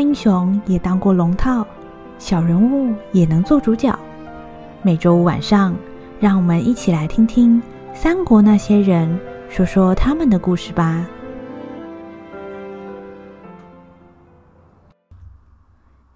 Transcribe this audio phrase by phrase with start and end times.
[0.00, 1.66] 英雄也当过龙套，
[2.18, 3.96] 小人物也能做主角。
[4.82, 5.76] 每周五晚上，
[6.18, 7.62] 让我们一起来听听
[7.94, 9.20] 三国那些人
[9.50, 11.06] 说说他们的故事吧。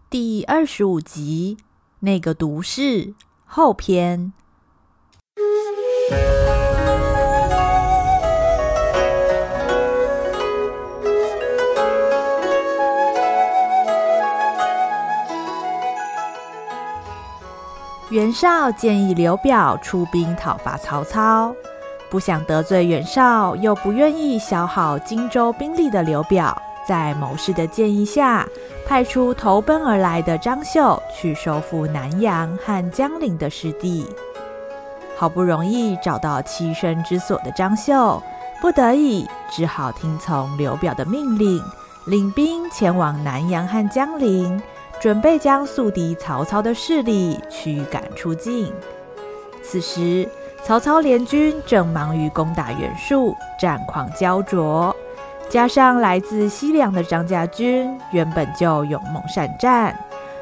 [0.08, 1.58] 第二十五集，
[2.00, 3.12] 那个毒士
[3.44, 4.32] 后篇。
[18.14, 21.52] 袁绍建议刘表出兵讨伐曹操，
[22.08, 26.56] 不想得罪袁绍，又不愿意消耗荆州兵力的刘表，
[26.86, 28.46] 在谋士的建议下，
[28.86, 34.06] 派出投奔而来的张绣去收复南阳和江陵的失地。
[35.16, 38.22] 好不容易找到栖身之所的张绣，
[38.60, 41.60] 不得已只好听从刘表的命令，
[42.04, 44.62] 领兵前往南阳和江陵。
[45.04, 48.72] 准备将宿敌曹操的势力驱赶出境。
[49.62, 50.26] 此时，
[50.62, 54.96] 曹操联军正忙于攻打袁术，战况焦灼。
[55.46, 59.94] 加上来自西凉的张家军原本就勇猛善战，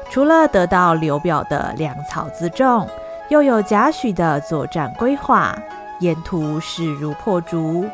[0.09, 2.87] 除了得到刘表的粮草辎重，
[3.27, 5.53] 又有贾诩的作战规划，
[5.99, 7.85] 沿途势如破竹。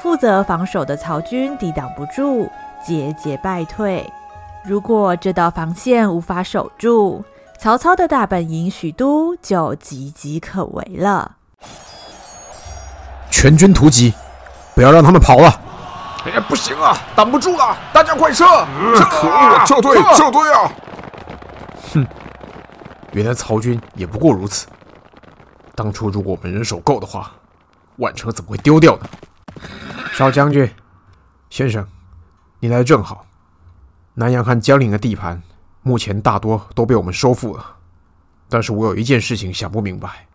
[0.00, 2.50] 负责防守的曹军抵挡不住，
[2.82, 4.10] 节节败退。
[4.66, 7.24] 如果这道防线无法守住，
[7.56, 11.36] 曹操的大本营许都就岌岌可危了。
[13.30, 14.12] 全军突击，
[14.74, 15.60] 不要让他们跑了！
[16.24, 17.76] 哎呀，不行啊，挡不住了！
[17.92, 18.44] 大家快撤！
[18.44, 20.72] 呃、撤可恶，撤退，撤，撤退啊！
[21.92, 22.06] 哼，
[23.12, 24.66] 原来曹军也不过如此。
[25.76, 27.30] 当初如果我们人手够的话，
[27.98, 29.06] 宛城怎么会丢掉呢？
[30.12, 30.68] 少将军，
[31.50, 31.86] 先生，
[32.58, 33.25] 你来正好。
[34.18, 35.42] 南阳和江陵的地盘，
[35.82, 37.76] 目前大多都被我们收复了。
[38.48, 40.26] 但是我有一件事情想不明白，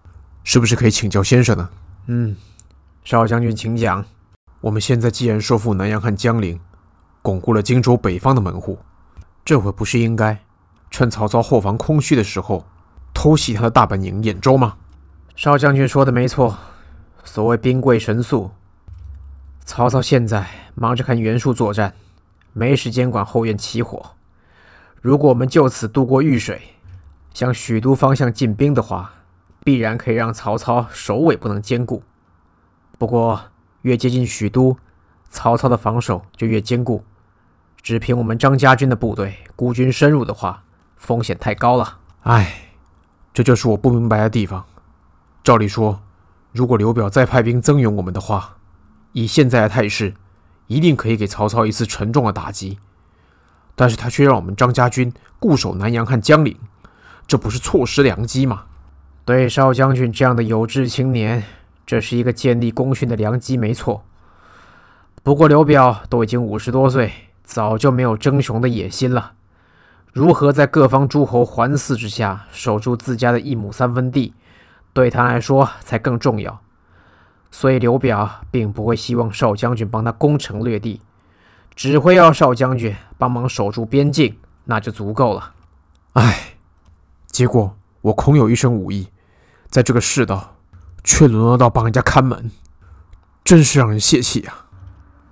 [0.43, 1.67] 是不是可以请教先生呢？
[2.05, 2.35] 嗯，
[3.03, 4.05] 少将军请讲。
[4.59, 6.59] 我们现在既然收复南阳和江陵，
[7.23, 8.77] 巩固了荆州北方的门户，
[9.43, 10.37] 这回不是应该
[10.91, 12.63] 趁曹操后方空虚的时候，
[13.15, 14.75] 偷袭他的大本营兖州吗？
[15.35, 16.55] 少将军说的没错，
[17.23, 18.51] 所谓兵贵神速，
[19.65, 21.95] 曹操现在忙着看袁术作战。
[22.53, 24.11] 没时间管后院起火。
[25.01, 26.61] 如果我们就此渡过豫水，
[27.33, 29.13] 向许都方向进兵的话，
[29.63, 32.03] 必然可以让曹操首尾不能兼顾。
[32.97, 33.41] 不过，
[33.81, 34.77] 越接近许都，
[35.29, 37.03] 曹操的防守就越坚固。
[37.81, 40.63] 只凭我们张家军的部队孤军深入的话，
[40.97, 41.97] 风险太高了。
[42.21, 42.73] 唉，
[43.33, 44.63] 这就是我不明白的地方。
[45.43, 45.99] 照理说，
[46.51, 48.57] 如果刘表再派兵增援我们的话，
[49.13, 50.13] 以现在的态势，
[50.71, 52.79] 一定可以给曹操一次沉重的打击，
[53.75, 56.57] 但是他却让我们张家军固守南阳和江陵，
[57.27, 58.63] 这不是错失良机吗？
[59.25, 61.43] 对少将军这样的有志青年，
[61.85, 64.05] 这是一个建立功勋的良机，没错。
[65.23, 67.11] 不过刘表都已经五十多岁，
[67.43, 69.33] 早就没有争雄的野心了，
[70.13, 74.33] 如何在各方诸侯环伺之下守住自家的一亩三分地，
[74.93, 76.61] 对他来说才更重要。
[77.51, 81.01] 所以刘表并不会希望少将军帮他攻城略地，
[81.75, 85.53] 只会要少将军帮忙守住边境，那就足够了。
[86.13, 86.55] 唉，
[87.27, 89.09] 结果我空有一身武艺，
[89.69, 90.55] 在这个世道，
[91.03, 92.49] 却沦落到帮人家看门，
[93.43, 94.67] 真是让人泄气啊！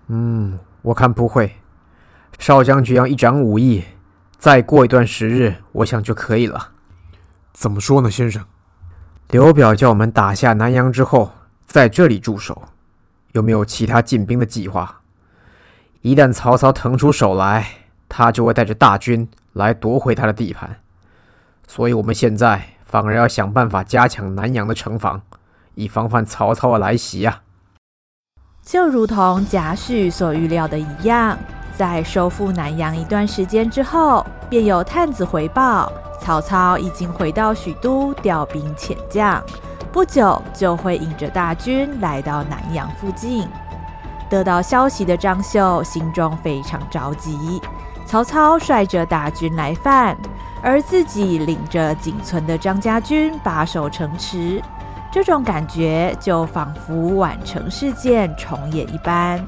[0.07, 1.55] 嗯，我看不会，
[2.37, 3.85] 少将军要一展武艺，
[4.37, 6.71] 再过一段时日，我想就可以了。
[7.53, 8.43] 怎么说呢，先生？
[9.29, 11.31] 刘表叫我们打下南阳之后。
[11.69, 12.63] 在这里驻守，
[13.33, 15.01] 有没有其他进兵的计划？
[16.01, 17.67] 一旦曹操腾出手来，
[18.09, 20.77] 他就会带着大军来夺回他的地盘。
[21.67, 25.21] 所以，我们现在反而要想办法加强南阳的城防，
[25.75, 27.43] 以防范曹操的来袭啊。
[28.63, 31.37] 就如同贾诩所预料的一样，
[31.77, 39.39] 在收复南阳一段时间之后，便有探子回报，曹操已经回到许都，调兵遣将。
[39.91, 43.47] 不久就会引着大军来到南阳附近。
[44.29, 47.61] 得到消息的张绣心中非常着急。
[48.05, 50.17] 曹操率着大军来犯，
[50.63, 54.61] 而自己领着仅存的张家军把守城池，
[55.11, 59.39] 这种感觉就仿佛宛城事件重演一般。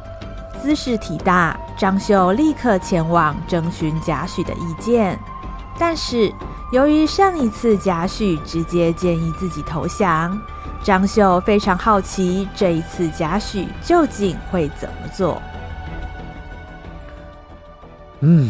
[0.61, 5.17] 姿势体大，张绣立刻前往征询贾诩的意见，
[5.81, 6.31] 但是。
[6.71, 10.41] 由于上一次贾诩直接建议自己投降，
[10.81, 15.41] 张绣非常好奇这一次贾诩究竟会怎么做。
[18.21, 18.49] 嗯，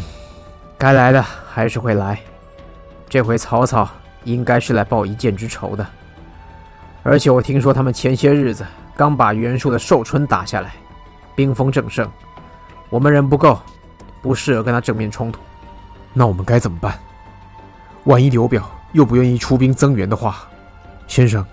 [0.77, 1.19] 该来的
[1.51, 2.19] 还是会来。
[3.09, 3.89] 这回曹操
[4.23, 5.83] 应该是来报一箭之仇的。
[7.01, 8.63] 而且我听说他们前些日子
[8.95, 10.73] 刚把袁术的寿春打下来，
[11.33, 12.07] 兵锋正盛。
[12.91, 13.59] 我们人不够，
[14.21, 15.41] 不适合跟他正面冲突。
[16.13, 16.93] 那我们该怎么办？
[18.05, 20.37] 万一刘表又不愿意出兵增援的话，
[21.07, 21.45] 先生，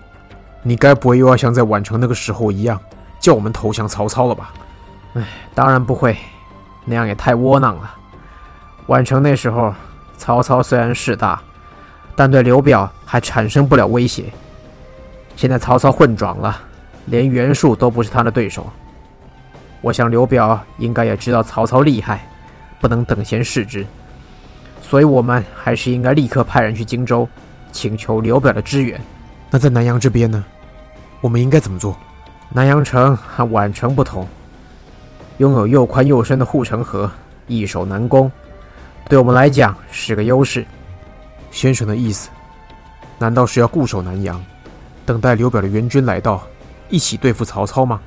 [0.63, 2.79] 你该不会又要像在宛城那个时候一样，
[3.19, 4.51] 叫我们投降曹操了吧？
[5.13, 5.23] 哎，
[5.53, 6.17] 当然不会，
[6.85, 7.95] 那样也太窝囊了。
[8.87, 9.73] 宛城那时候，
[10.17, 11.39] 曹操虽然势大，
[12.15, 14.25] 但对刘表还产生不了威胁。
[15.35, 16.59] 现在曹操混壮了，
[17.05, 18.67] 连袁术都不是他的对手。
[19.81, 22.27] 我想刘表应该也知道曹操厉害，
[22.81, 23.85] 不能等闲视之。
[24.81, 27.27] 所以，我们还是应该立刻派人去荆州，
[27.71, 28.99] 请求刘表的支援。
[29.51, 30.43] 那在南阳这边呢？
[31.21, 31.97] 我们应该怎么做？
[32.49, 34.27] 南阳城和宛城不同。
[35.37, 37.09] 拥有又宽又深的护城河，
[37.47, 38.31] 易守难攻，
[39.07, 40.65] 对我们来讲是个优势。
[41.51, 42.29] 先生的意思，
[43.17, 44.43] 难道是要固守南阳，
[45.05, 46.43] 等待刘表的援军来到，
[46.89, 47.99] 一起对付曹操吗？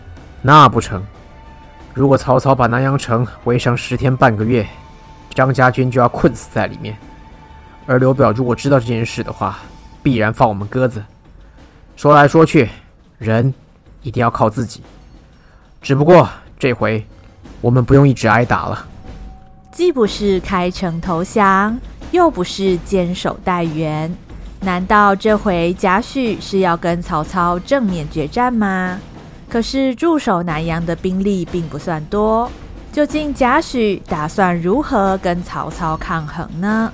[0.42, 1.02] 那不成。
[1.94, 4.66] 如果曹操把南阳城围上十天半个月，
[5.34, 6.96] 张家军就要困死在里面。
[7.86, 9.58] 而刘表如果知道这件事的话，
[10.02, 11.02] 必然放我们鸽子。
[11.96, 12.68] 说来说去，
[13.18, 13.52] 人
[14.02, 14.82] 一定要靠自己。
[15.80, 17.04] 只不过这回。
[17.60, 18.86] 我们不用一直挨打了，
[19.70, 21.78] 既不是开城投降，
[22.10, 24.12] 又不是坚守待援，
[24.62, 28.98] 难道这回贾诩是要跟曹操正面决战吗？
[29.48, 32.50] 可是驻守南阳的兵力并不算多，
[32.92, 36.92] 究竟贾诩打算如何跟曹操抗衡呢？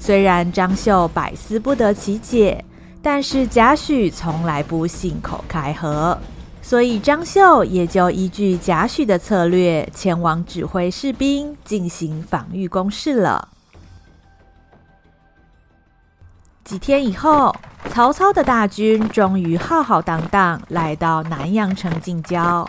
[0.00, 2.64] 虽然张绣百思不得其解，
[3.00, 6.18] 但是贾诩从来不信口开河。
[6.60, 13.48] 所以张绣也就依据贾诩的策略，前往指挥士兵进行防御攻势了。
[16.64, 17.54] 几天以后，
[17.88, 22.68] 曹操的大军终于浩浩荡荡来到南阳城近郊。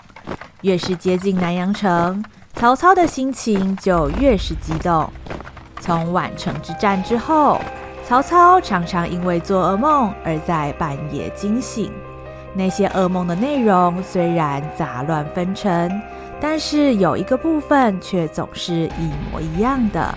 [0.62, 5.10] 越是接近南阳城，曹操的心情就越是激动。
[5.80, 7.60] 从宛城之战之后，
[8.08, 11.92] 曹操常常因为做噩梦而在半夜惊醒。
[12.54, 16.02] 那些噩梦的内容虽然杂乱纷呈，
[16.40, 20.14] 但是有一个部分却总是一模一样的，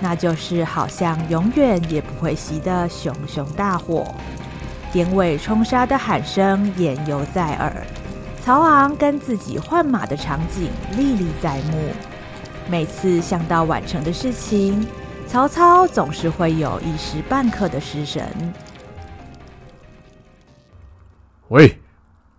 [0.00, 4.14] 那就是好像永远也不会熄的熊熊大火，
[4.92, 7.72] 典韦冲杀的喊声言犹在耳，
[8.44, 11.92] 曹昂跟自己换马的场景历历在目。
[12.68, 14.86] 每次想到宛城的事情，
[15.26, 18.24] 曹操总是会有一时半刻的失神。
[21.48, 21.78] 喂，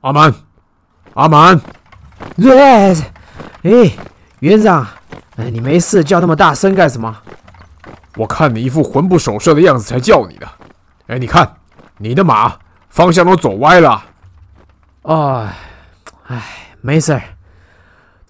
[0.01, 0.33] 阿满，
[1.13, 1.59] 阿满
[2.37, 3.03] ，Yes，
[3.63, 3.91] 哎，
[4.39, 4.87] 园长，
[5.35, 7.15] 哎，你没事叫那么大声干什么？
[8.17, 10.47] 我看你一副魂不守舍的样子才叫你的。
[11.07, 11.57] 哎，你看，
[11.97, 12.57] 你的马
[12.89, 14.03] 方向都走歪了。
[15.03, 15.47] 哦，
[16.31, 17.21] 哎，没事，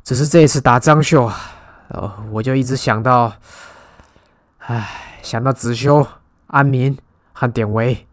[0.04, 3.34] 只是这一次打张绣啊，我就一直想到，
[4.60, 6.08] 哎，想到子修、
[6.48, 6.98] 安民
[7.34, 8.08] 和典韦，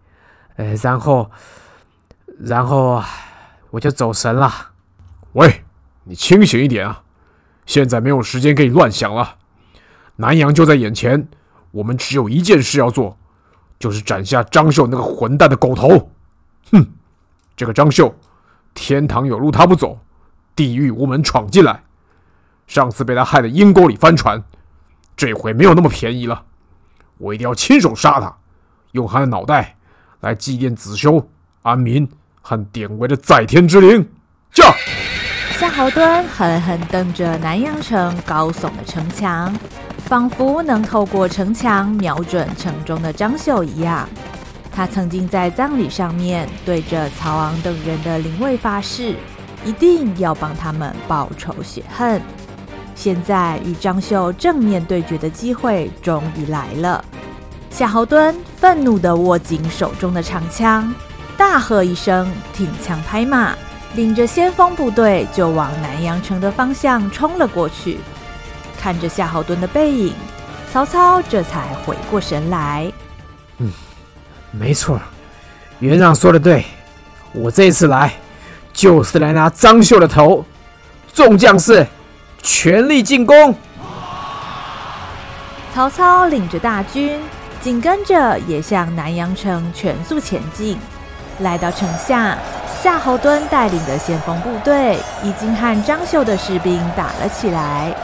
[0.57, 1.31] 呃，然后。
[2.41, 3.03] 然后
[3.71, 4.71] 我就走神了。
[5.33, 5.65] 喂，
[6.05, 7.03] 你清醒一点啊！
[7.67, 9.39] 现在没有时间给你乱想了。
[10.15, 11.27] 南阳就在眼前，
[11.73, 13.19] 我们只有一件事要做，
[13.81, 16.13] 就是斩下张绣那个混蛋的狗头。
[16.71, 16.87] 哼，
[17.57, 18.15] 这个张绣，
[18.75, 19.99] 天堂有路他不走，
[20.55, 21.83] 地狱无门闯进来。
[22.67, 24.43] 上次被他害得阴沟里翻船，
[25.17, 26.45] 这回没有那么便宜了。
[27.19, 28.37] 我一定要亲手杀他，
[28.93, 29.77] 用他的脑袋
[30.21, 31.29] 来祭奠子修、
[31.63, 32.09] 安民。
[32.41, 34.09] 和典韦的在天之灵，
[34.55, 34.73] 驾！
[35.59, 39.55] 夏侯惇狠狠瞪着南阳城高耸的城墙，
[39.99, 44.09] 仿佛能透过城墙瞄准城中的张绣一样。
[44.79, 49.17] 他曾经在葬礼上面对着曹昂等人的灵位发誓，
[49.65, 52.23] 一定要帮他们报仇雪恨。
[52.95, 57.05] 现在与张绣正面对决的机会终于来了。
[57.71, 60.95] 夏侯惇愤怒地握紧手中的长枪。
[61.37, 63.57] 大喝一声，挺枪拍马，
[63.97, 67.99] 领着先锋部队就往南阳城的方向冲了过去。
[68.81, 70.15] 看着夏侯惇的背影，
[70.73, 72.93] 曹操这才回过神来。
[74.59, 75.01] 没错，
[75.79, 76.65] 元长说的对，
[77.33, 78.13] 我这次来
[78.73, 80.45] 就是来拿张绣的头。
[81.15, 81.87] 众将士，
[82.43, 83.55] 全力进攻！
[85.73, 87.21] 曹操领着大军，
[87.61, 90.77] 紧跟着也向南阳城全速前进。
[91.39, 92.37] 来到城下，
[92.83, 97.95] 夏侯惇带领的先锋部队已经和张绣的士兵打了起来。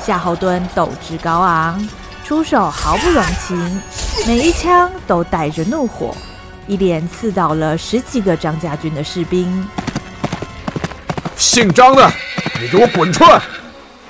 [0.00, 1.88] 夏侯惇斗志高昂，
[2.24, 3.82] 出手毫不容情，
[4.26, 6.14] 每一枪都带着怒火，
[6.66, 9.66] 一连刺倒了十几个张家军的士兵。
[11.36, 12.10] 姓张的，
[12.60, 13.40] 你给我滚出来！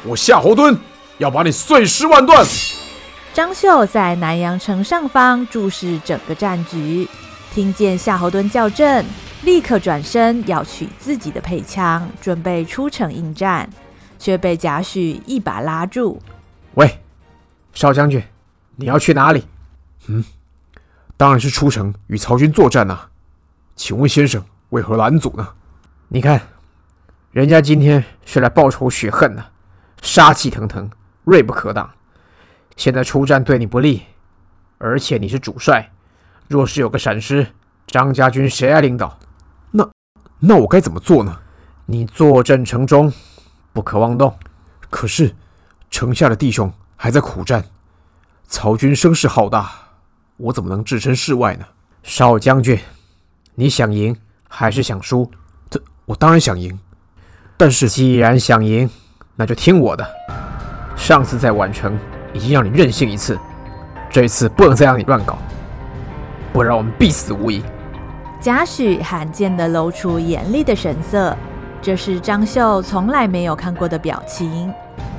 [0.04, 0.76] 我夏侯惇
[1.18, 2.44] 要把你碎尸万段！
[3.32, 7.08] 张绣在南阳城上方注视整个战局，
[7.54, 9.04] 听见夏侯惇叫阵，
[9.42, 13.68] 立刻转身要取自己的配枪，准备出城应战，
[14.18, 16.20] 却被贾诩一把拉住。
[16.74, 16.98] 喂，
[17.72, 18.20] 少将军，
[18.74, 19.44] 你要去哪里？
[20.08, 20.24] 嗯，
[21.16, 23.10] 当然是出城与曹军作战呐、啊。
[23.76, 25.48] 请问先生为何拦阻呢？
[26.08, 26.40] 你看，
[27.30, 29.44] 人家今天是来报仇雪恨的，
[30.02, 30.90] 杀气腾腾，
[31.24, 31.90] 锐不可挡。
[32.76, 34.02] 现在出战对你不利，
[34.78, 35.92] 而且你是主帅，
[36.48, 37.46] 若是有个闪失，
[37.86, 39.18] 张家军谁来领导？
[39.70, 39.88] 那
[40.40, 41.40] 那我该怎么做呢？
[41.86, 43.12] 你坐镇城中，
[43.72, 44.36] 不可妄动。
[44.90, 45.36] 可是
[45.90, 47.64] 城下的弟兄还在苦战，
[48.46, 49.70] 曹军声势浩大，
[50.38, 51.66] 我怎么能置身事外呢？
[52.02, 52.78] 少将军，
[53.54, 54.16] 你想赢
[54.48, 55.30] 还是想输？
[55.68, 56.78] 这我当然想赢，
[57.56, 58.88] 但是既然想赢，
[59.36, 60.08] 那就听我的。
[60.96, 61.98] 上次在宛城。
[62.34, 63.38] 已经让你任性一次，
[64.10, 65.38] 这一次不能再让你乱搞，
[66.52, 67.64] 不然我们必死无疑。
[68.38, 71.34] 贾诩罕见的露出严厉的神色，
[71.80, 74.70] 这是张绣从来没有看过的表情。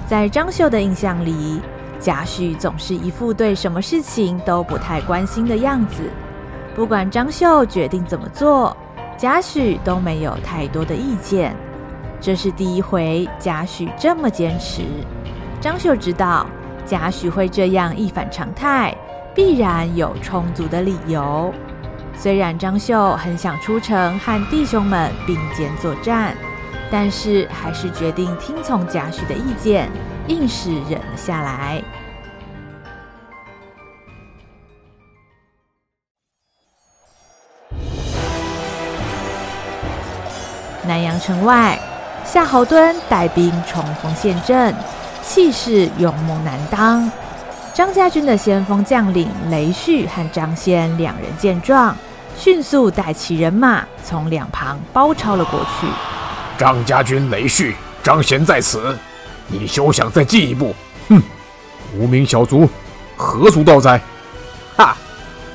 [0.07, 1.59] 在张绣的印象里，
[1.99, 6.03] 贾诩总是一副对什么事情都不太关心的样子。
[6.75, 8.75] 不管张绣决定怎么做，
[9.17, 11.55] 贾诩都没有太多的意见。
[12.21, 14.83] 这是第一回贾诩这么坚持。
[15.59, 16.45] 张绣知道。
[16.85, 18.95] 贾诩会这样一反常态，
[19.35, 21.53] 必然有充足的理由。
[22.15, 26.35] 虽然张绣很想出城和弟兄们并肩作战，
[26.89, 29.87] 但是还是决定听从贾诩的意见，
[30.29, 31.83] 硬是忍了下来。
[40.87, 41.77] 南阳城外，
[42.23, 44.73] 夏侯惇带兵冲锋陷阵。
[45.21, 47.11] 气势勇猛难当，
[47.73, 51.95] 张家军的先锋将领雷旭和张先两人见状，
[52.35, 55.87] 迅速带起人马从两旁包抄了过去。
[56.57, 58.97] 张家军雷旭、张先在此，
[59.49, 60.75] 你休想再进一步！
[61.09, 61.21] 哼，
[61.97, 62.69] 无名小卒，
[63.15, 63.99] 何足道哉？
[64.77, 64.95] 哈，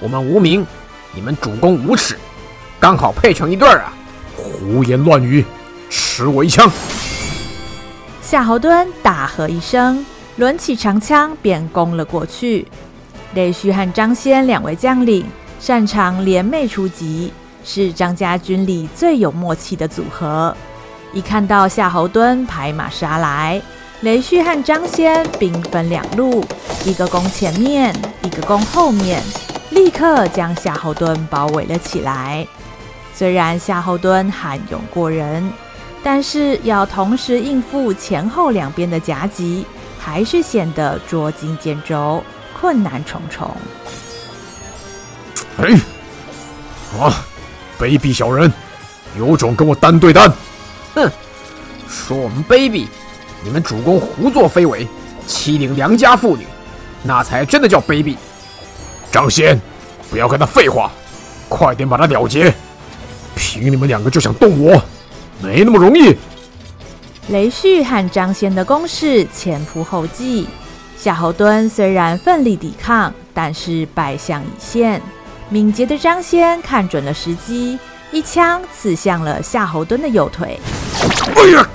[0.01, 0.67] 我们无名，
[1.15, 2.19] 你们主公无耻，
[2.81, 3.93] 刚好配成一对儿啊！
[4.37, 5.45] 胡言乱语，
[5.89, 6.69] 吃我一枪！
[8.21, 10.05] 夏侯惇大喝一声，
[10.39, 12.67] 抡起长枪便攻了过去。
[13.35, 15.25] 雷旭和张先两位将领
[15.61, 17.33] 擅长联袂出击，
[17.65, 20.57] 是张家军里最有默契的组合。
[21.13, 23.63] 一看到夏侯惇拍马杀来，
[24.05, 26.45] 雷旭和张先兵分两路，
[26.85, 27.91] 一个攻前面，
[28.23, 29.23] 一个攻后面，
[29.71, 32.47] 立刻将夏侯惇包围了起来。
[33.15, 35.51] 虽然夏侯惇悍勇过人。
[36.07, 39.65] 但是要同时应付前后两边的夹击，
[39.99, 42.23] 还是显得捉襟见肘，
[42.61, 43.51] 困难重重。
[45.57, 45.71] 哎，
[47.01, 47.25] 啊，
[47.79, 48.53] 卑鄙小人，
[49.19, 50.31] 有种跟我单对单！
[50.95, 51.11] 哼，
[51.89, 52.87] 说我们卑鄙，
[53.45, 54.89] 你们主公胡作非为，
[55.27, 56.47] 欺凌良家妇女，
[57.03, 58.17] 那才真的叫卑鄙。
[59.13, 59.61] 张先，
[60.11, 60.91] 不要跟他废话，
[61.51, 62.53] 快点把他了结。
[63.37, 64.83] 凭你们两个就想动我？
[65.43, 66.17] 没那么容易。
[67.29, 70.49] 雷旭和张先的攻势前仆后继，
[70.97, 75.03] 夏侯惇虽然奋力抵抗，但是败相已现。
[75.51, 77.79] 敏捷的张先看准了时机，
[78.11, 80.59] 一枪刺向了夏侯惇的右腿。
[81.37, 81.69] 哎呀！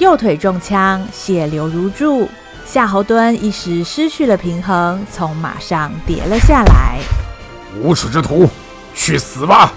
[0.00, 2.26] 右腿中枪，血流如注。
[2.64, 6.98] 夏侯惇一时失去了平衡，从马上跌了下来。
[7.82, 8.48] 无耻之徒，
[8.94, 9.74] 去死吧！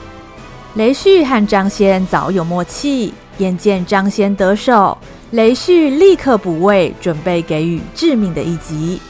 [0.76, 4.98] 雷旭和张先早有默契，眼见张先得手，
[5.32, 9.02] 雷旭立刻补位，准备给予致命的一击。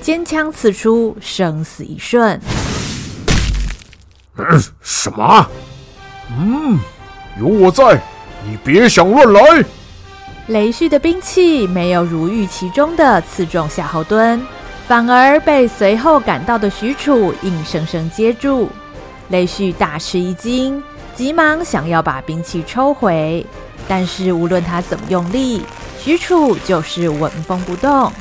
[0.00, 2.40] 尖枪刺出，生死一瞬。
[4.36, 5.46] 嗯，什么？
[6.36, 6.76] 嗯，
[7.38, 8.02] 有我在，
[8.44, 9.64] 你别想乱来。
[10.48, 14.40] 雷旭的兵器没有如预期中的刺中夏侯惇，
[14.86, 18.68] 反而被随后赶到的许褚硬生生接住。
[19.28, 20.82] 雷旭大吃一惊。
[21.16, 23.44] 急忙想要把兵器抽回，
[23.88, 25.62] 但是无论他怎么用力，
[25.98, 28.12] 许褚就是纹风不动。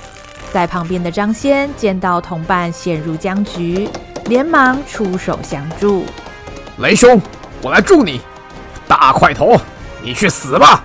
[0.54, 3.90] 在旁边的张先见到同伴陷入僵局，
[4.28, 6.06] 连忙出手相助。
[6.78, 7.22] 雷兄，
[7.62, 8.22] 我来助你。
[8.88, 9.60] 大块头，
[10.02, 10.82] 你去死吧！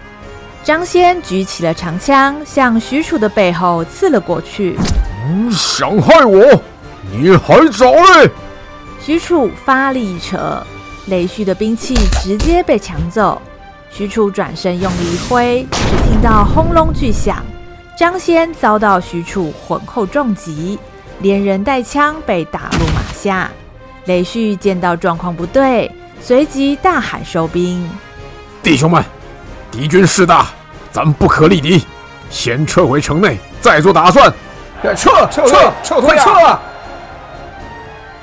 [0.62, 4.76] 张先举起了长枪，向许褚的背后刺了过去。
[5.26, 6.62] 嗯，想害我，
[7.10, 8.30] 你还早嘞！
[9.00, 10.62] 许褚发力一扯，
[11.06, 13.40] 雷旭的兵器直接被抢走。
[13.90, 17.42] 许褚转身用力一挥，只听到轰隆巨响，
[17.96, 20.78] 张先遭到许褚浑厚重击，
[21.20, 23.50] 连人带枪被打入马下。
[24.04, 25.90] 雷旭见到状况不对，
[26.20, 27.88] 随即大喊收兵
[28.62, 29.02] ：“弟兄们，
[29.80, 30.46] 敌军势大，
[30.92, 31.82] 咱们不可力敌，
[32.28, 34.30] 先撤回城内，再做打算。
[34.82, 36.30] 撤撤撤撤退撤！”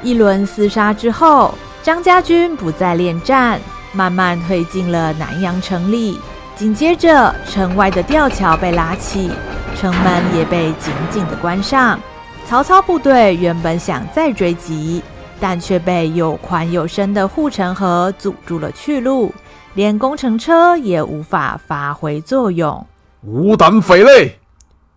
[0.03, 3.59] 一轮厮杀之后，张家军不再恋战。
[3.91, 6.19] 慢慢推进了南阳城里，
[6.55, 9.31] 紧接着城外的吊桥被拉起，
[9.75, 11.99] 城门也被紧紧的关上。
[12.47, 15.01] 曹操部队原本想再追击，
[15.39, 19.33] 但却被又宽又深的护城河阻住了去路，
[19.77, 22.87] 连工程车也无法发挥作用。
[23.21, 24.39] 无胆匪类，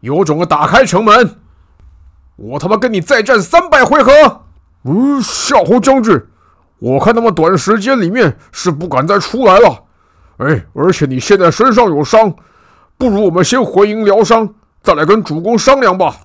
[0.00, 1.36] 有种的打开城门，
[2.36, 4.46] 我他妈跟你再战三百回合！
[4.84, 6.18] 嗯，夏侯将军。
[6.78, 9.84] 我看他们短时间里面是不敢再出来了，
[10.38, 12.34] 哎，而且你现在身上有伤，
[12.96, 14.48] 不如我们先回营疗伤，
[14.80, 16.16] 再来跟主公商量吧。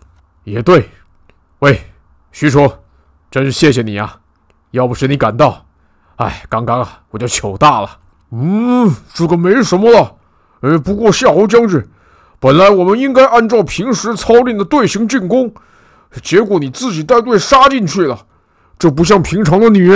[0.46, 0.90] 也对，
[1.60, 1.82] 喂，
[2.32, 2.72] 徐叔，
[3.30, 4.18] 真是谢谢你啊！
[4.72, 5.66] 要不是你赶到，
[6.16, 7.90] 哎，刚刚啊我就糗大了。
[8.32, 10.16] 嗯，这个没什么了。
[10.62, 11.84] 哎，不过夏侯将军，
[12.40, 15.54] 本来我们应该按照平时操练的队形进攻，
[16.22, 18.26] 结果你自己带队杀进去了，
[18.80, 19.90] 这不像平常的你。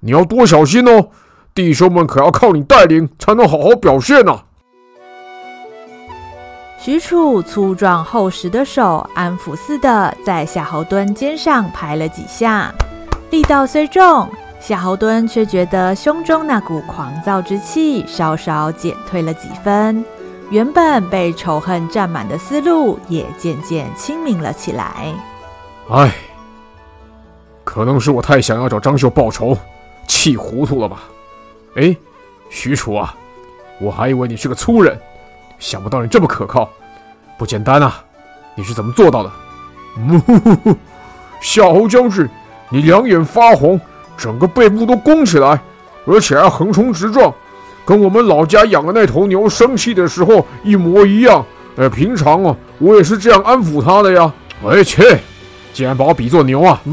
[0.00, 1.08] 你要多小心哦，
[1.54, 4.40] 弟兄们可要靠你带领才能好好表现呢、
[6.78, 12.70] 许褚粗壮厚实的手安抚似的在夏侯惇肩上拍了几下，
[13.30, 14.28] 力道虽重，
[14.60, 20.04] 夏侯惇却觉得胸中那股狂躁之气稍稍减退了几分，
[20.50, 25.14] 原本被仇恨占满的思路也渐渐清明了起来。
[25.90, 26.12] 唉，
[27.62, 29.56] 可能是我太想要找张绣报仇。
[30.08, 31.02] 气糊涂了吧？
[31.76, 31.96] 哎，
[32.48, 33.14] 许褚啊，
[33.80, 34.98] 我还以为你是个粗人，
[35.58, 36.68] 想不到你这么可靠，
[37.36, 38.02] 不简单啊！
[38.54, 39.30] 你是怎么做到的？
[39.98, 40.22] 嗯，
[41.40, 42.28] 夏侯将军，
[42.68, 43.80] 你两眼发红，
[44.16, 45.60] 整个背部都弓起来，
[46.06, 47.32] 而且还横冲直撞，
[47.84, 51.44] 跟我们老家养的那头牛生气的时候一模一样。
[51.76, 54.32] 哎，平常啊，我也是这样安抚它的呀。
[54.64, 55.20] 哎切，
[55.72, 56.80] 竟然把我比作牛啊！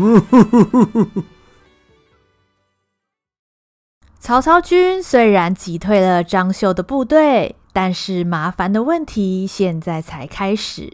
[4.20, 10.94] 曹操军虽然击退了张绣的部队，但是麻烦的问题现在才开始。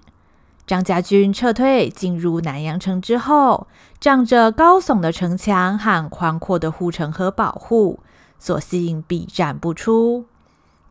[0.70, 3.66] 张家军撤退进入南阳城之后，
[4.00, 8.02] 仗着高耸的城墙和宽阔的护城河保护，
[8.38, 10.26] 所幸避战不出。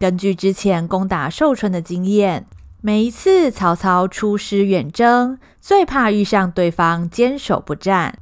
[0.01, 2.49] 根据之前攻打寿春的经验，
[2.81, 8.19] 每一次曹操出师远征，最怕遇上对方坚守不战。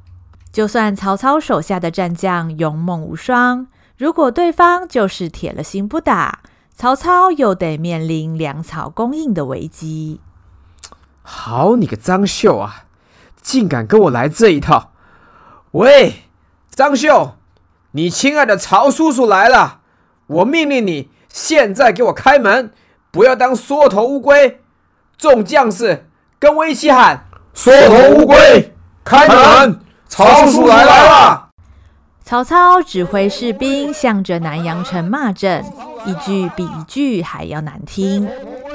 [0.51, 3.65] 就算曹操手下的战将勇猛无双。
[3.97, 6.43] 如果对方就是铁了心不打，
[6.75, 10.21] 曹操又得面临粮草供应的危机。
[11.29, 12.85] 好你个张秀啊，
[13.41, 14.91] 竟敢跟我来这一套！
[15.71, 16.23] 喂，
[16.69, 17.35] 张秀，
[17.91, 19.81] 你亲爱的曹叔叔来了，
[20.27, 22.71] 我命令你现在给我开门，
[23.11, 24.61] 不要当缩头乌龟。
[25.17, 26.07] 众将士
[26.39, 29.81] 跟我一起喊：缩头乌龟，开门！
[30.07, 31.46] 曹叔叔来了。
[32.27, 35.63] 曹操指挥士兵向着南阳城骂阵，
[36.05, 38.29] 一句比一句还要难听。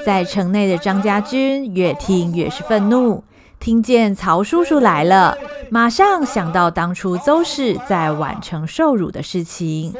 [0.07, 3.23] 在城内的张家军越听越是愤怒，
[3.61, 5.37] 听见曹叔叔来了，
[5.71, 9.93] 马上想到当初邹氏在宛城受辱的事情，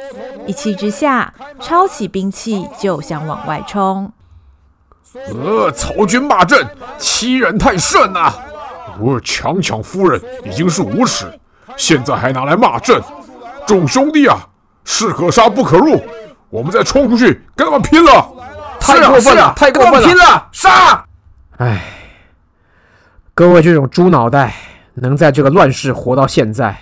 [0.47, 4.11] 一气之下抄起兵器就想往外冲。
[5.29, 8.35] 呃，曹军骂阵，欺人太甚啊！
[8.99, 11.39] 我强抢夫人已经是无耻，
[11.77, 12.99] 现在还拿来骂阵。
[13.67, 14.49] 众兄弟啊，
[14.85, 16.03] 士可杀不可辱，
[16.51, 18.33] 我们再冲出去跟他们拼了！
[18.81, 20.07] 太过分了，太过分了！
[20.07, 21.05] 拼了，杀！
[21.59, 21.83] 哎，
[23.35, 24.55] 各位这种猪脑袋
[24.95, 26.77] 能在这个乱世活到现在，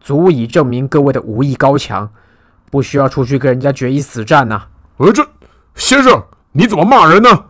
[0.00, 2.08] 足以证明各位的武艺高强，
[2.70, 4.68] 不需要出去跟人家决一死战呐、啊。
[4.98, 5.26] 呃，这
[5.74, 7.46] 先生你怎么骂人呢？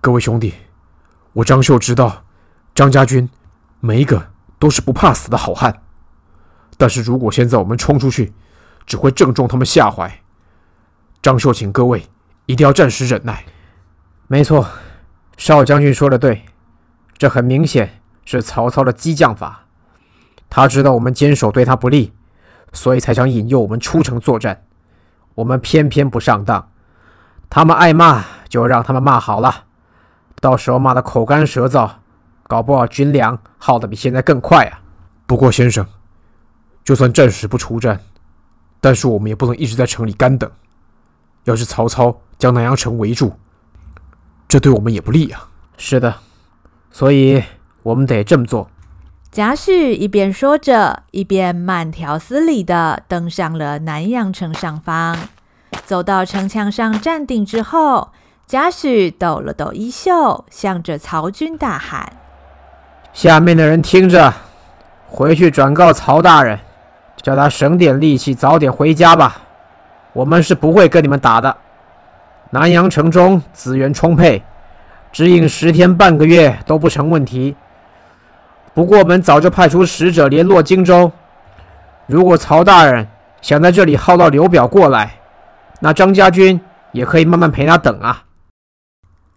[0.00, 0.54] 各位兄弟，
[1.34, 2.24] 我张秀知道
[2.74, 3.28] 张家军
[3.80, 5.81] 每一个都是不怕死的好汉。
[6.76, 8.32] 但是如果现在我们冲出去，
[8.86, 10.20] 只会正中他们下怀。
[11.22, 12.04] 张绣，请各位
[12.46, 13.44] 一定要暂时忍耐。
[14.26, 14.66] 没错，
[15.36, 16.44] 少将军说的对，
[17.16, 19.66] 这很明显是曹操的激将法。
[20.50, 22.12] 他知道我们坚守对他不利，
[22.72, 24.64] 所以才想引诱我们出城作战。
[25.34, 26.70] 我们偏偏不上当，
[27.48, 29.64] 他们爱骂就让他们骂好了，
[30.40, 31.88] 到时候骂得口干舌燥，
[32.48, 34.80] 搞不好军粮耗得比现在更快啊。
[35.26, 35.86] 不过先生，
[36.84, 38.00] 就算暂时不出战，
[38.80, 40.50] 但是我们也不能一直在城里干等。
[41.44, 43.34] 要是曹操将南阳城围住，
[44.48, 45.48] 这对我们也不利啊。
[45.76, 46.14] 是的，
[46.90, 47.42] 所以
[47.82, 48.68] 我们得这么做。
[49.30, 55.18] 贾诩一边说着，一边慢条斯理地登上了南阳城上方。
[55.86, 58.12] 走到城墙上站定之后，
[58.46, 62.12] 贾诩抖了抖衣袖，向着曹军大喊
[63.14, 64.34] ：“下面的人听着，
[65.08, 66.60] 回去转告曹大人，
[67.22, 69.42] 叫他省点力气，早点回家吧。
[70.12, 71.56] 我们是不会跟你们打的。
[72.50, 74.42] 南阳城中资源充沛，
[75.10, 77.56] 只引十天半个月都不成问题。
[78.74, 81.12] 不过我们早就派出使者联络荆州，
[82.06, 83.06] 如果曹大人
[83.40, 85.14] 想在这里耗到刘表过来，
[85.80, 86.60] 那张家军
[86.92, 88.24] 也可以慢慢陪他等啊。”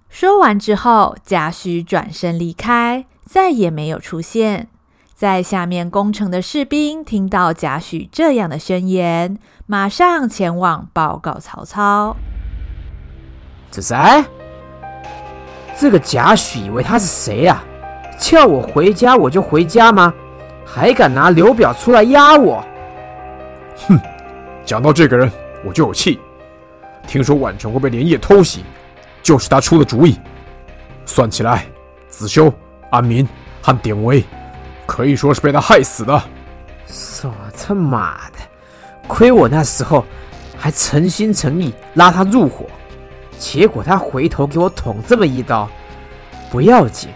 [0.10, 4.67] 说完之后，贾诩转身离开，再也没有出现。
[5.15, 12.17] 在下面攻城的士兵听到贾诩这样的宣言，马上前往报告曹操。
[13.71, 14.25] 子塞，
[15.80, 17.63] 这个贾诩以为他是谁呀？
[18.19, 20.13] 叫我回家我就回家吗？
[20.65, 22.62] 还敢拿刘表出来压我？
[23.88, 23.97] 哼！
[24.65, 25.32] 讲到这个人，
[25.63, 26.19] 我就有气。
[27.08, 28.65] 听说宛城会被连夜偷袭。
[29.23, 30.19] 就是他出的主意，
[31.06, 31.65] 算起来，
[32.10, 32.54] 子修、
[32.91, 33.28] 安民
[33.62, 34.23] 和典韦
[34.86, 36.13] 可以说是被他害死的。
[37.24, 38.38] 我他妈的，
[39.08, 40.06] 亏我那时候
[40.56, 42.67] 还诚心诚意拉他入伙，
[43.39, 45.67] 结果他回头给我捅这么一刀。
[46.52, 47.10] 不要紧，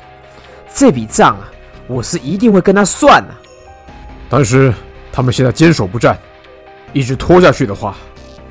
[0.73, 1.51] 这笔账啊，
[1.85, 3.33] 我是一定会跟他算的。
[4.27, 4.73] 但是
[5.11, 6.17] 他们现在坚守不战，
[6.91, 7.95] 一直拖下去的话，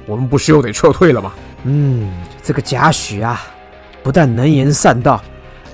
[0.07, 1.33] 我们不是又得撤退了吗？
[1.65, 2.09] 嗯，
[2.41, 3.43] 这个贾诩啊，
[4.05, 5.21] 不但能言善道，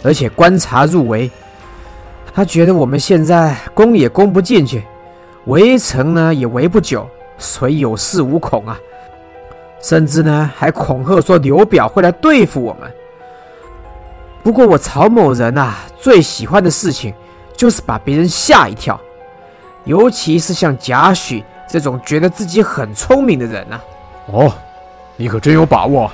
[0.03, 1.31] 而且观察入微。
[2.35, 4.85] 他觉得我们现在攻也攻不进去，
[5.47, 8.77] 围城呢也围不久，所以有恃无恐啊。
[9.81, 12.91] 甚至呢还恐吓说刘表会来对付我们。
[14.43, 17.15] 不过我曹某人啊，最喜欢的事情
[17.57, 19.01] 就是把别人吓一跳，
[19.85, 23.81] 尤其是像贾诩这种觉得自己很聪明的人啊。
[24.27, 24.53] 哦。
[25.17, 26.11] 你可真有把握，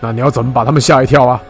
[0.00, 1.40] 那你要怎么把他们吓一跳啊？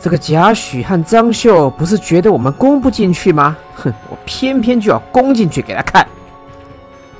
[0.00, 3.56] 这个贾诩和张绣不是觉得我们攻不进去吗？
[3.74, 6.06] 哼，我偏偏就要攻进去给他看。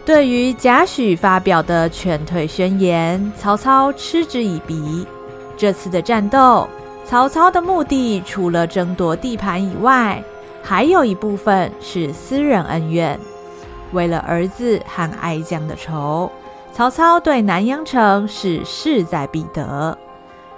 [0.04, 5.06] 对于贾诩发表的劝退宣言，曹操嗤之以鼻。
[5.56, 6.68] 这次的战斗，
[7.04, 10.22] 曹操的目的除了争夺地盘以外，
[10.62, 13.18] 还有一部分是私人恩怨，
[13.92, 16.30] 为了儿子和爱将的仇。
[16.72, 19.96] 曹操对南阳城是势在必得，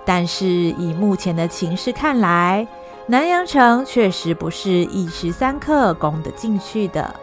[0.09, 2.67] 但是以目前的情势看来，
[3.09, 7.15] 南阳城确实不是一时三刻攻得进去的。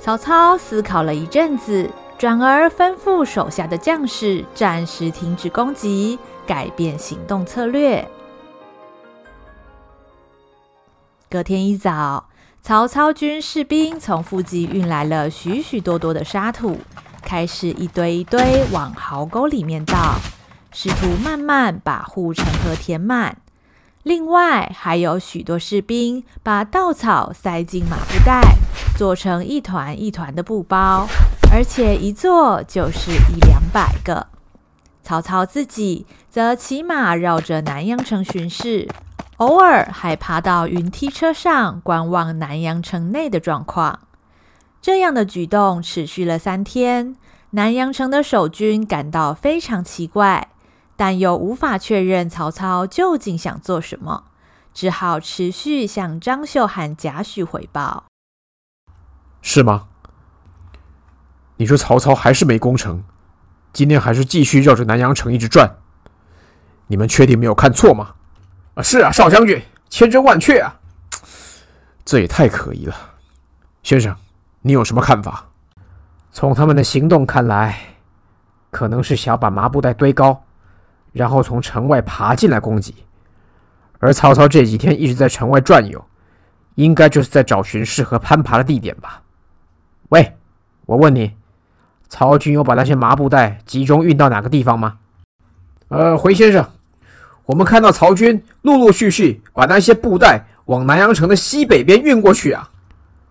[0.00, 8.04] 曹操思考了一阵子，转而吩咐手下的将士暂时停止攻击，改变行动策略。
[11.30, 12.28] 隔天一早，
[12.60, 16.76] 曹操军士兵从附近运来了许许多多的沙土。
[17.22, 20.16] 开始一堆一堆往壕沟里面倒，
[20.78, 23.38] 试图慢慢把护城河填满。
[24.02, 28.42] 另外，还有许多士兵把稻草塞进麻布袋，
[28.94, 31.08] 做成一团一团的布包，
[31.50, 34.26] 而且一做就是一两百个。
[35.02, 38.86] 曹操自己则骑马绕着南阳城巡视，
[39.38, 44.00] 偶尔还爬到云梯车上观望南阳城内的状况。
[44.82, 47.16] 这样的举动持续了三天，
[47.52, 50.48] 南阳城的守军感到非常奇怪，
[50.96, 54.24] 但又无法确认曹操究竟想做什么，
[54.72, 58.04] 只好持续向张绣和贾诩回报。
[59.42, 59.88] 是吗？
[61.58, 63.04] 你说曹操还是没攻城，
[63.72, 65.76] 今天还是继续绕着南阳城一直转？
[66.86, 68.14] 你们确定没有看错吗？
[68.74, 70.80] 啊，是啊，少将军，千真万确啊！
[72.04, 72.94] 这也太可疑了，
[73.82, 74.16] 先生。
[74.62, 75.46] 你有什么看法？
[76.32, 77.96] 从他们的行动看来，
[78.70, 80.44] 可能是想把麻布袋堆高，
[81.16, 82.94] 然后从城外爬进来攻击。
[83.98, 86.04] 而曹操这几天一直在城外转悠，
[86.74, 89.22] 应该就是在找寻适合攀爬的地点吧。
[90.10, 90.36] 喂，
[90.84, 91.32] 我问你，
[92.10, 94.98] 曹军有把那些麻布袋集中运到哪个地方吗？
[95.88, 96.68] 呃，回先生，
[97.46, 102.70] 我们看到曹军陆陆续续把那些布袋往南阳城的西北边运过去啊。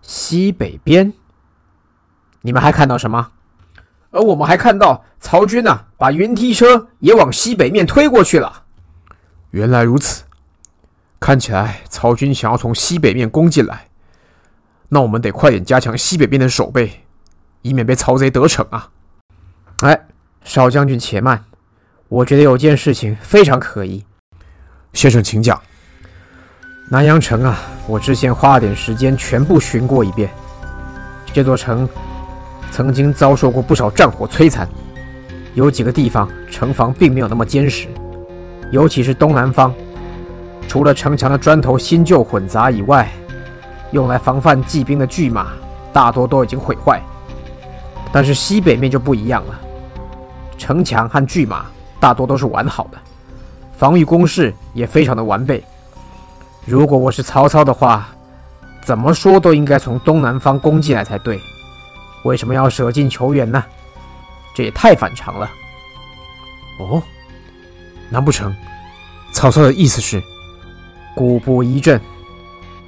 [0.02, 1.12] 西北边。
[2.40, 3.30] 你们还看到什么？
[4.16, 8.64] 而我们还看到曹军呐、啊，把云梯车也往西北面推过去了。
[9.50, 10.24] 原来如此，
[11.20, 13.88] 看起来曹军想要从西北面攻进来，
[14.88, 17.04] 那我们得快点加强西北边的守备，
[17.62, 18.88] 以免被曹贼得逞啊！
[19.80, 20.06] 哎，
[20.44, 21.44] 少将军且慢，
[22.08, 24.04] 我觉得有件事情非常可疑。
[24.92, 25.60] 先生请讲。
[26.88, 30.30] 南阳城啊，我之前花了点时间全部巡过一遍。
[31.32, 31.86] 这座城
[32.76, 34.68] 曾经遭受过不少战火摧残，
[35.54, 37.88] 有几个地方城防并没有那么坚实，
[38.70, 39.72] 尤其是东南方，
[40.68, 43.10] 除了城墙的砖头新旧混杂以外，
[43.92, 45.52] 用来防范骑兵的巨马
[45.90, 47.02] 大多都已经毁坏。
[48.12, 49.58] 但是西北面就不一样了，
[50.58, 51.64] 城墙和巨马
[51.98, 52.98] 大多都是完好的，
[53.78, 55.64] 防御工事也非常的完备。
[56.66, 58.08] 如果我是曹操的话，
[58.84, 61.40] 怎么说都应该从东南方攻进来才对。
[62.26, 63.64] 为什么要舍近求远呢？
[64.54, 65.50] 这也太反常了。
[66.78, 67.02] 哦，
[68.10, 68.54] 难不成
[69.32, 70.22] 曹操的意思是
[71.14, 71.98] 故布疑阵？《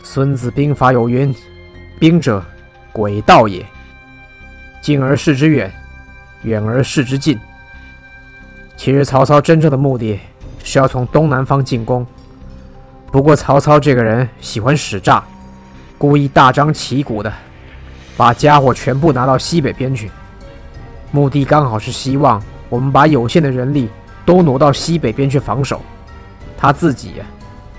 [0.03, 1.35] 孙子兵法》有云
[2.01, 2.43] ：“兵者，
[2.93, 3.65] 诡道也。
[4.81, 5.73] 近而视之远，
[6.43, 7.39] 远而视之近。”
[8.77, 10.19] 其实曹操真正的目的
[10.63, 12.07] 是要从东南方进攻。
[13.11, 15.23] 不过曹操这个人喜欢使诈，
[15.97, 17.33] 故意大张旗鼓的
[18.19, 20.11] 把家伙全部拿到西北边去，
[21.13, 23.89] 目的刚好是希望我们把有限的人力
[24.27, 25.81] 都挪到西北边去防守，
[26.57, 27.23] 他自己，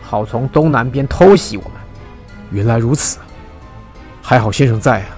[0.01, 1.73] 好从东南边偷袭我们。
[2.51, 3.19] 原来如此，
[4.21, 5.09] 还好先生在啊，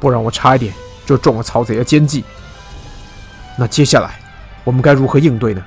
[0.00, 0.72] 不然我差一点
[1.04, 2.24] 就中了曹贼的奸计。
[3.58, 4.18] 那接下来
[4.64, 5.62] 我们该如何应对呢？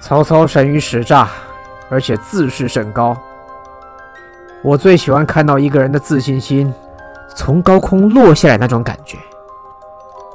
[0.00, 1.28] 曹操善于使诈。
[1.90, 3.14] 而且自视甚高，
[4.62, 6.72] 我最喜欢看到一个人的自信心
[7.36, 9.18] 从高空落下来那种感觉。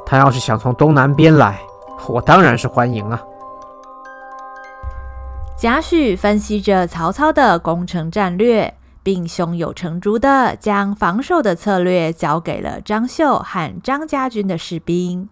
[0.05, 1.59] 他要是想从东南边来，
[2.07, 3.21] 我当然是欢迎啊。
[5.57, 15.27] 贾诩分析着曹操的攻城战略，并胸有成竹地将防守的策略交给了张绣和张家军的士兵，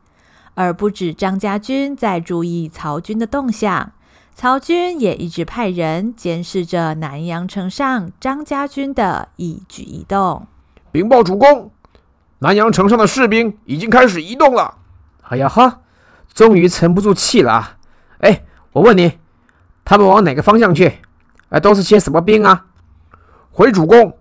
[0.55, 3.91] 而不止张家军在注意曹军的动向。
[4.33, 10.47] 曹军也一直派人监视着南阳城上张家军的一举一动。
[10.95, 11.73] 禀报主公，
[12.39, 14.75] 南阳城上的士兵已经开始移动了。
[15.23, 15.81] 哎呀哈，
[16.33, 17.77] 终于沉不住气了啊！
[18.19, 19.19] 哎，我问你，
[19.83, 20.99] 他们往哪个方向去？
[21.49, 22.67] 哎，都是些什么兵啊？
[23.51, 24.17] 回主公，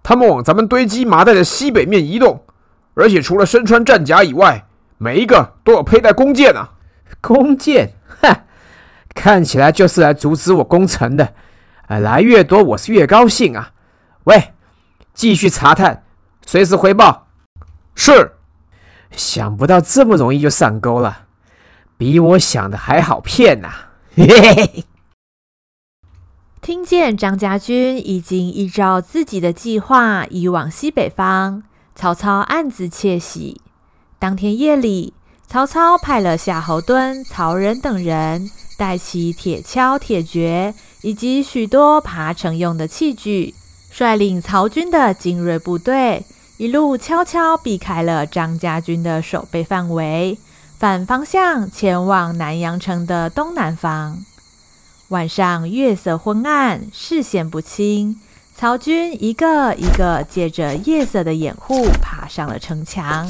[0.00, 2.44] 他们往咱们堆积麻袋的西北面移动，
[2.94, 4.64] 而且除了身穿战甲以外，
[4.98, 6.70] 每一个都有佩戴弓箭啊！
[7.20, 8.32] 弓箭，哼！
[9.12, 11.34] 看起来就是来阻止我攻城的，
[11.88, 13.72] 哎，来越多我是越高兴啊！
[14.24, 14.52] 喂，
[15.14, 16.04] 继续查探，
[16.46, 17.26] 随时回报。
[17.94, 18.32] 是。
[19.10, 21.26] 想不到这么容易就上钩了，
[21.98, 23.70] 比我想的还好骗呐、
[24.14, 24.84] 嘿。
[26.62, 31.62] 听见张家军已经依照自己的计划移往西北方，
[31.94, 33.60] 曹操暗自窃喜。
[34.18, 35.12] 当天夜里，
[35.46, 38.50] 曹操派了夏侯惇、曹仁等人。
[38.78, 43.54] 带起铁锹、铁橛以及许多爬城用的器具，
[43.92, 46.24] 率领曹军的精锐部队，
[46.62, 50.38] 一路悄悄避开了张家军的守备范围，
[50.78, 54.16] 反方向前往南阳城的东南方。
[55.08, 58.20] 晚上月色昏暗，视线不清，
[58.54, 63.28] 曹军一个一个借着夜色的掩护爬上了城墙。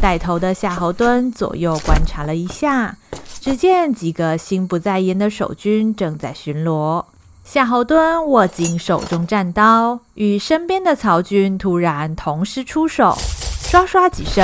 [0.00, 2.96] 带头的夏侯惇左右观察了一下。
[3.42, 7.04] 只见几个心不在焉的守军正在巡逻，
[7.44, 14.42] 夏侯惇握紧手中战刀，与身边的曹军突然同时出手，刷刷几声，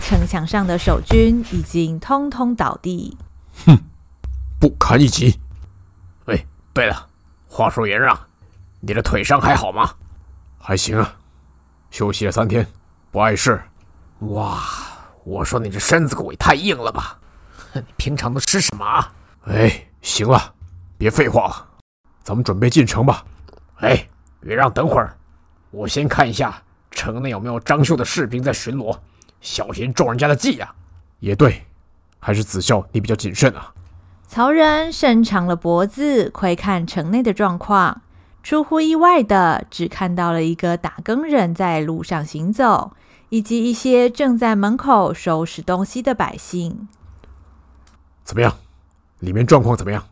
[0.00, 3.16] 城墙上的守军已经通通倒地。
[3.66, 3.78] 哼，
[4.58, 5.38] 不堪一击。
[6.24, 7.06] 喂，对了，
[7.46, 8.18] 话说袁让，
[8.80, 9.90] 你的腿伤还好吗？
[10.58, 11.16] 还行啊，
[11.90, 12.66] 休息了三天，
[13.12, 13.62] 不碍事。
[14.20, 14.58] 哇，
[15.24, 17.18] 我说你这身子骨也太硬了吧！
[17.74, 19.12] 你平常都吃什么啊？
[19.44, 20.54] 哎，行了，
[20.96, 21.68] 别废话了，
[22.22, 23.24] 咱们准备进城吧。
[23.78, 24.06] 哎，
[24.40, 25.16] 别让，等会儿，
[25.70, 28.98] 我先看一下城内有没有张绣的士兵在巡逻，
[29.40, 30.74] 小心中人家的计呀。
[31.18, 31.66] 也对，
[32.18, 33.72] 还是子孝你比较谨慎啊。
[34.26, 38.02] 曹仁伸长了脖子窥看城内的状况，
[38.42, 42.92] 出乎意外的只看到了一个打更人在路上行走，
[43.30, 46.88] 以及一些正在门口收拾东西的百姓。
[48.22, 48.54] 怎么样？
[49.18, 50.04] 里面状况怎么样？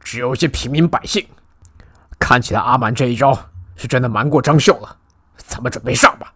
[0.00, 1.26] 只有一些平民百姓。
[2.18, 3.38] 看起来阿满这一招
[3.76, 4.96] 是真的瞒过张绣了。
[5.36, 6.32] 咱们准备上吧。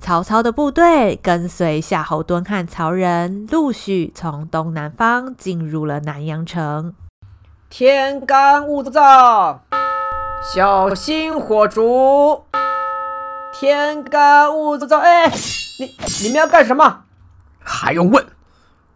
[0.00, 6.94] 曹操的部队跟随夏侯惇和曹仁，陆续从东南方进入了南阳城。
[7.68, 9.58] 天干物燥，
[10.54, 12.44] 小心火烛。
[13.52, 14.98] 天干物燥。
[14.98, 15.90] 哎，你
[16.22, 17.04] 你们要干什么？
[17.58, 18.24] 还用问？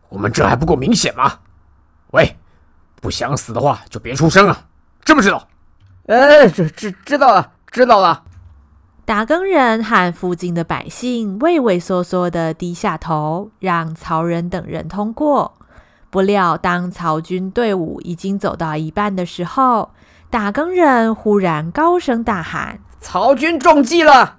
[0.08, 1.38] 我们这还不够明显吗？
[2.12, 2.36] 喂，
[3.00, 4.66] 不想死的话就别出声啊，
[5.04, 5.48] 知不知道？
[6.10, 8.24] 哎，知知知道了，知道了。
[9.04, 15.54] 打更人和附近的百姓畏畏缩缩的低下头，让曹仁等人通过。
[16.10, 19.90] 不料，当曹军队伍已经走到一半的时候，
[20.28, 24.38] 打更人忽然高声大喊：“曹军中计了！”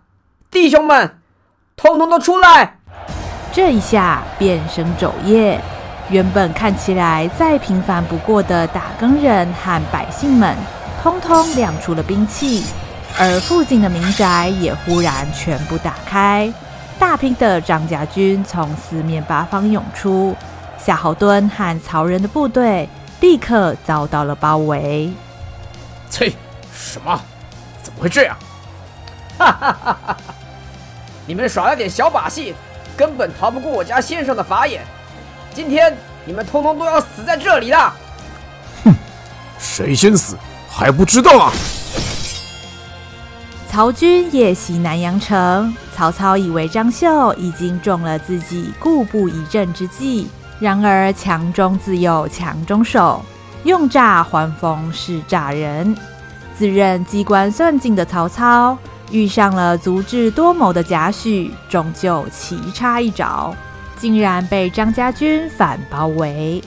[0.51, 1.19] 弟兄们，
[1.77, 2.79] 通通都出来！
[3.53, 5.62] 这一下变声昼夜，
[6.10, 10.53] 原本看起来再平凡不过的打更人和百姓们，
[11.02, 12.64] 通通亮出了兵器，
[13.18, 16.54] 而附近的民宅也忽然全部打开，
[17.00, 20.36] 大批的张家军从四面八方涌出，
[20.78, 22.88] 夏侯惇和曹仁的部队
[23.20, 25.12] 立刻遭到了包围。
[26.08, 26.32] 切，
[26.72, 27.20] 什么？
[27.82, 28.38] 怎么会这样？
[29.40, 30.18] 哈哈哈哈！
[31.26, 32.54] 你们耍了点小把戏，
[32.96, 34.84] 根本逃不过我家先生的法眼。
[35.52, 37.92] 今天你们通通都要死在这里了！
[38.84, 38.94] 哼，
[39.58, 40.38] 谁先死
[40.73, 41.51] 还不知道啊！
[43.69, 50.27] 曹军夜袭南阳城，曹操以为张绣已经中了自己故布疑阵之计，
[50.60, 53.21] 然而强中自有强中手，
[53.63, 55.95] 用诈还逢是诈人，
[56.57, 58.77] 自认机关算尽的曹操。
[59.12, 63.53] 遇上了足智多谋的贾诩，终究棋差一着，
[63.97, 66.63] 竟然被张家军反包围。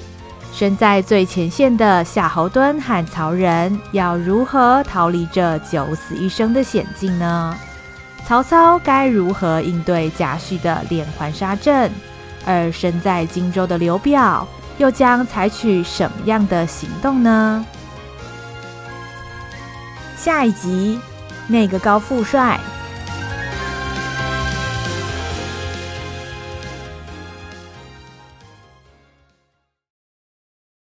[0.54, 7.58] 身在最前线的夏侯惇和曹仁，要如何逃离这九死一生的险境呢？
[8.24, 11.90] 曹操该如何应对贾诩的连环杀阵？
[12.46, 14.46] 而身在荆州的刘表，
[14.78, 17.66] 又将采取什么样的行动呢？
[20.16, 21.00] 下一集。
[21.46, 22.58] 那个高富帅